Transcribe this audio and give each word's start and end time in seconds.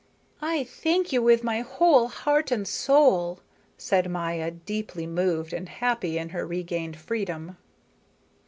"I 0.41 0.63
thank 0.63 1.11
you 1.13 1.21
with 1.21 1.43
my 1.43 1.61
whole 1.61 2.07
heart 2.07 2.49
and 2.49 2.67
soul," 2.67 3.39
said 3.77 4.09
Maya, 4.09 4.49
deeply 4.49 5.05
moved 5.05 5.53
and 5.53 5.69
happy 5.69 6.17
in 6.17 6.29
her 6.29 6.43
regained 6.43 6.97
freedom. 6.97 7.55